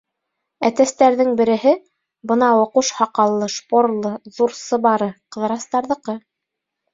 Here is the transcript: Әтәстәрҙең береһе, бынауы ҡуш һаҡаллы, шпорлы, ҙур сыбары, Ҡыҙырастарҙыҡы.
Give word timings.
Әтәстәрҙең 0.67 1.27
береһе, 1.41 1.73
бынауы 2.31 2.63
ҡуш 2.77 2.89
һаҡаллы, 3.01 3.51
шпорлы, 3.57 4.15
ҙур 4.39 4.57
сыбары, 4.63 5.11
Ҡыҙырастарҙыҡы. 5.37 6.19